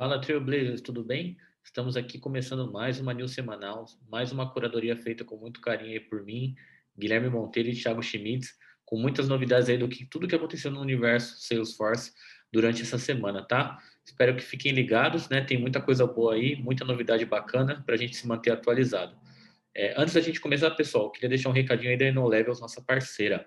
[0.00, 1.36] Fala Trailblazers, tudo bem?
[1.62, 6.00] Estamos aqui começando mais uma news semanal, mais uma curadoria feita com muito carinho aí
[6.00, 6.54] por mim,
[6.98, 8.54] Guilherme Monteiro e Thiago Schmitz,
[8.86, 12.14] com muitas novidades aí do que tudo que aconteceu no universo Salesforce
[12.50, 13.78] durante essa semana, tá?
[14.02, 15.42] Espero que fiquem ligados, né?
[15.42, 19.14] Tem muita coisa boa aí, muita novidade bacana para a gente se manter atualizado.
[19.74, 23.46] É, antes da gente começar, pessoal, queria deixar um recadinho aí da InnoLevels, nossa parceira.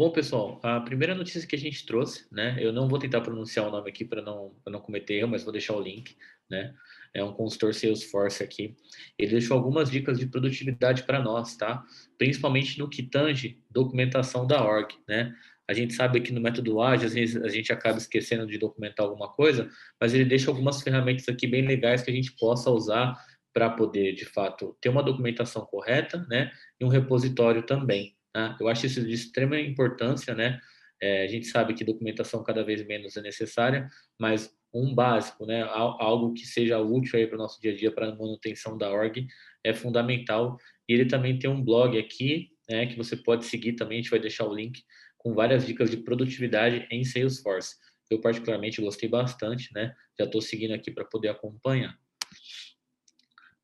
[0.00, 2.56] Bom, pessoal, a primeira notícia que a gente trouxe, né?
[2.58, 5.52] Eu não vou tentar pronunciar o nome aqui para não, não cometer erro, mas vou
[5.52, 6.16] deixar o link,
[6.48, 6.74] né?
[7.12, 8.74] é um consultor Salesforce aqui.
[9.18, 11.84] Ele deixou algumas dicas de produtividade para nós, tá?
[12.16, 15.34] Principalmente no que tange documentação da org, né?
[15.68, 19.04] A gente sabe que no método ágil, às vezes a gente acaba esquecendo de documentar
[19.04, 19.68] alguma coisa,
[20.00, 24.14] mas ele deixa algumas ferramentas aqui bem legais que a gente possa usar para poder,
[24.14, 26.50] de fato, ter uma documentação correta, né?
[26.80, 28.16] E um repositório também.
[28.32, 28.56] Tá?
[28.60, 30.60] Eu acho isso de extrema importância, né?
[31.00, 35.62] É, a gente sabe que documentação cada vez menos é necessária, mas um básico, né,
[35.62, 38.90] algo que seja útil aí para o nosso dia a dia, para a manutenção da
[38.90, 39.26] org,
[39.64, 40.58] é fundamental.
[40.88, 44.10] E ele também tem um blog aqui, né, que você pode seguir também, a gente
[44.10, 44.82] vai deixar o link
[45.18, 47.76] com várias dicas de produtividade em Salesforce.
[48.10, 49.94] Eu particularmente gostei bastante, né?
[50.18, 51.96] Já estou seguindo aqui para poder acompanhar.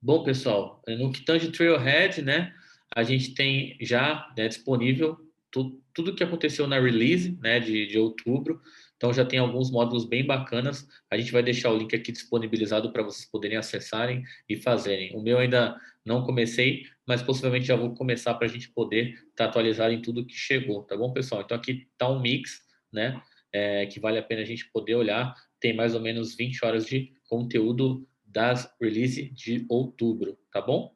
[0.01, 2.55] Bom, pessoal, no que tange Trailhead, né,
[2.97, 5.19] a gente tem já né, disponível
[5.51, 8.59] tudo, tudo que aconteceu na release, né, de, de outubro.
[8.97, 10.89] Então já tem alguns módulos bem bacanas.
[11.11, 15.15] A gente vai deixar o link aqui disponibilizado para vocês poderem acessarem e fazerem.
[15.15, 19.27] O meu ainda não comecei, mas possivelmente já vou começar para a gente poder estar
[19.35, 21.43] tá atualizado em tudo que chegou, tá bom, pessoal?
[21.43, 23.21] Então aqui está um mix, né?
[23.53, 25.35] É, que vale a pena a gente poder olhar.
[25.61, 30.96] Tem mais ou menos 20 horas de conteúdo das release de outubro, tá bom?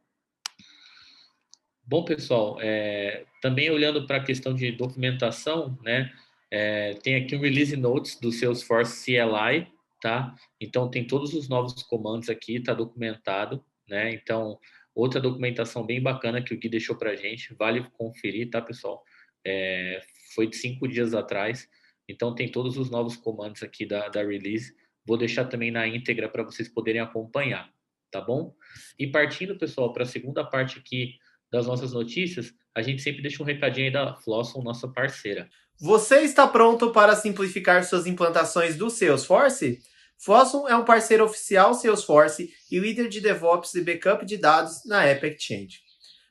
[1.91, 6.13] Bom, pessoal, é, também olhando para a questão de documentação, né?
[6.49, 9.67] É, tem aqui um release notes do Salesforce CLI,
[10.01, 10.33] tá?
[10.61, 14.13] Então tem todos os novos comandos aqui, está documentado, né?
[14.13, 14.57] Então
[14.95, 19.03] outra documentação bem bacana que o Gui deixou para gente, vale conferir, tá, pessoal?
[19.45, 20.01] É,
[20.37, 21.69] foi de cinco dias atrás,
[22.09, 24.77] então tem todos os novos comandos aqui da, da release.
[25.05, 27.69] Vou deixar também na íntegra para vocês poderem acompanhar,
[28.13, 28.55] tá bom?
[28.97, 31.19] E partindo, pessoal, para a segunda parte aqui
[31.51, 35.49] das nossas notícias, a gente sempre deixa um recadinho aí da Flosson, nossa parceira.
[35.81, 39.81] Você está pronto para simplificar suas implantações do Salesforce?
[40.19, 45.03] Fossum é um parceiro oficial Salesforce e líder de DevOps e backup de dados na
[45.05, 45.81] App Exchange.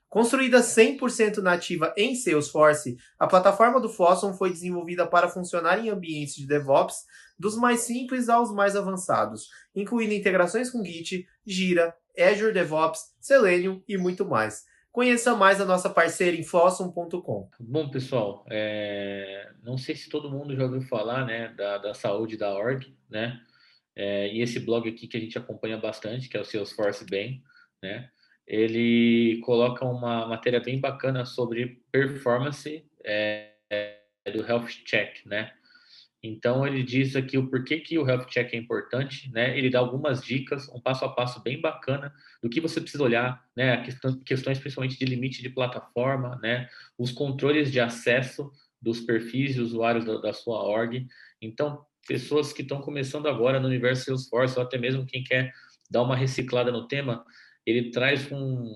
[0.07, 6.35] Construída 100% nativa em Salesforce, a plataforma do Fossum foi desenvolvida para funcionar em ambientes
[6.35, 7.05] de DevOps
[7.37, 13.97] dos mais simples aos mais avançados, incluindo integrações com Git, Gira, Azure DevOps, Selenium e
[13.97, 14.63] muito mais.
[14.99, 17.49] Conheça mais a nossa parceira em fossum.com.
[17.57, 19.49] Bom, pessoal, é...
[19.63, 23.41] não sei se todo mundo já ouviu falar né, da, da saúde da org, né?
[23.95, 27.41] É, e esse blog aqui que a gente acompanha bastante, que é o Salesforce Bem,
[27.81, 28.09] né?
[28.45, 33.53] Ele coloca uma matéria bem bacana sobre performance é,
[34.33, 35.53] do Health Check, né?
[36.21, 39.57] Então ele diz aqui o porquê que o health check é importante, né?
[39.57, 42.13] Ele dá algumas dicas, um passo a passo bem bacana
[42.43, 43.83] do que você precisa olhar, né?
[44.25, 46.67] Questões principalmente de limite de plataforma, né?
[46.97, 51.07] Os controles de acesso dos perfis de usuários da, da sua org.
[51.41, 55.53] Então, pessoas que estão começando agora no universo Salesforce, ou até mesmo quem quer
[55.89, 57.25] dar uma reciclada no tema,
[57.65, 58.73] ele traz um,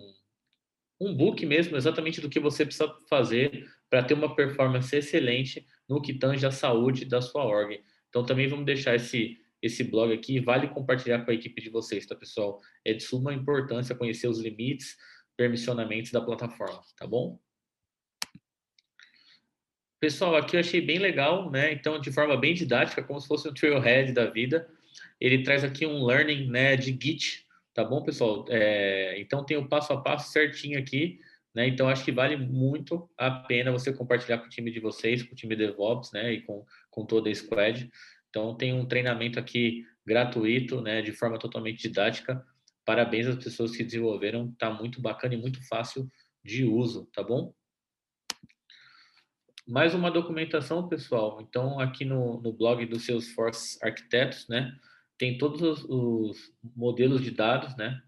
[1.00, 6.02] um book mesmo, exatamente do que você precisa fazer para ter uma performance excelente no
[6.02, 7.80] que tange a saúde da sua org.
[8.10, 12.06] Então também vamos deixar esse esse blog aqui, vale compartilhar com a equipe de vocês,
[12.06, 12.60] tá pessoal?
[12.84, 14.98] É de suma importância conhecer os limites,
[15.38, 17.40] permissionamentos da plataforma, tá bom?
[20.02, 21.72] Pessoal, aqui eu achei bem legal, né?
[21.72, 24.70] Então, de forma bem didática, como se fosse um trailhead da vida,
[25.18, 28.46] ele traz aqui um learning, né, de Git, tá bom, pessoal?
[28.50, 31.22] É, então, tem o passo a passo certinho aqui,
[31.54, 31.68] né?
[31.68, 35.34] Então, acho que vale muito a pena você compartilhar com o time de vocês, com
[35.34, 36.34] o time DevOps, né?
[36.34, 37.90] E com, com toda a squad.
[38.30, 41.02] Então, tem um treinamento aqui gratuito, né?
[41.02, 42.44] De forma totalmente didática.
[42.84, 44.52] Parabéns às pessoas que desenvolveram.
[44.54, 46.10] Tá muito bacana e muito fácil
[46.44, 47.54] de uso, tá bom?
[49.66, 51.40] Mais uma documentação, pessoal.
[51.42, 54.76] Então, aqui no, no blog do Salesforce Arquitetos, né?
[55.18, 58.02] Tem todos os, os modelos de dados, né?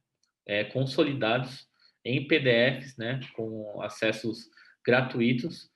[0.48, 1.68] É, consolidados
[2.06, 4.50] em PDFs, né, com acessos
[4.86, 5.72] gratuitos.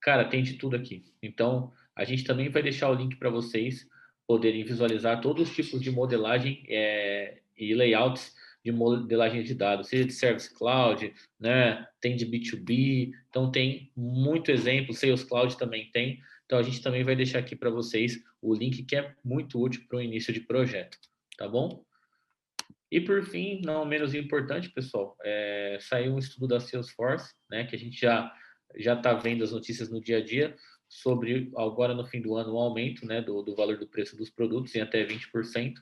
[0.00, 1.04] Cara, tem de tudo aqui.
[1.22, 3.86] Então, a gente também vai deixar o link para vocês
[4.26, 8.34] poderem visualizar todos os tipos de modelagem é, e layouts
[8.64, 14.50] de modelagem de dados, seja de Service Cloud, né, tem de B2B, então tem muito
[14.50, 18.54] exemplo, Sales Cloud também tem, então a gente também vai deixar aqui para vocês o
[18.54, 20.98] link que é muito útil para o início de projeto,
[21.36, 21.82] tá bom?
[22.90, 27.76] E por fim, não menos importante, pessoal, é, saiu um estudo da Salesforce, né, que
[27.76, 28.32] a gente já
[28.76, 30.54] já está vendo as notícias no dia a dia
[30.88, 34.30] sobre agora no fim do ano o aumento, né, do, do valor do preço dos
[34.30, 35.74] produtos em até 20%.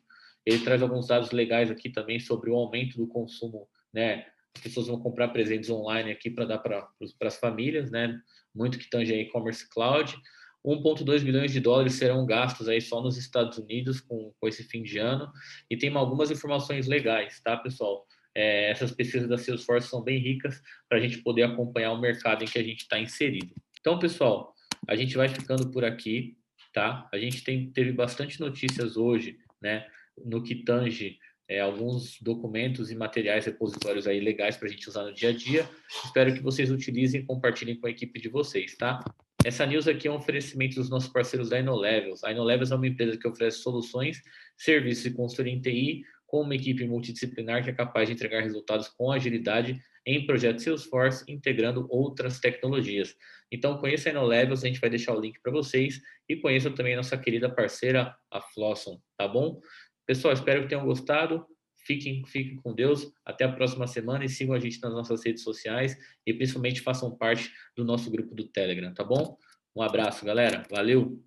[0.45, 4.27] Ele traz alguns dados legais aqui também sobre o aumento do consumo, né?
[4.55, 6.89] As pessoas vão comprar presentes online aqui para dar para
[7.23, 8.19] as famílias, né?
[8.55, 10.17] Muito que tange e-commerce cloud.
[10.67, 14.83] 1,2 bilhões de dólares serão gastos aí só nos Estados Unidos com, com esse fim
[14.83, 15.31] de ano.
[15.71, 18.05] E tem algumas informações legais, tá, pessoal?
[18.35, 22.43] É, essas pesquisas da Salesforce são bem ricas para a gente poder acompanhar o mercado
[22.43, 23.55] em que a gente está inserido.
[23.81, 24.53] Então, pessoal,
[24.89, 26.37] a gente vai ficando por aqui,
[26.75, 27.09] tá?
[27.13, 29.87] A gente tem, teve bastante notícias hoje, né?
[30.25, 35.05] no que tange é, alguns documentos e materiais repositórios aí legais para a gente usar
[35.05, 35.69] no dia a dia.
[36.05, 39.05] Espero que vocês utilizem e compartilhem com a equipe de vocês, tá?
[39.47, 42.25] Essa news aqui é um oferecimento dos nossos parceiros da InnoLevels.
[42.25, 44.21] A InnoLevels é uma empresa que oferece soluções,
[44.57, 48.89] serviços e consultoria em TI com uma equipe multidisciplinar que é capaz de entregar resultados
[48.89, 53.15] com agilidade em projetos Salesforce, integrando outras tecnologias.
[53.49, 56.95] Então, conheça a InnoLevels, a gente vai deixar o link para vocês e conheça também
[56.95, 59.61] a nossa querida parceira, a Flosson, tá bom?
[60.05, 61.47] Pessoal, espero que tenham gostado.
[61.87, 63.13] Fiquem, fiquem com Deus.
[63.25, 65.97] Até a próxima semana e sigam a gente nas nossas redes sociais
[66.27, 69.39] e principalmente façam parte do nosso grupo do Telegram, tá bom?
[69.75, 70.65] Um abraço, galera.
[70.69, 71.23] Valeu!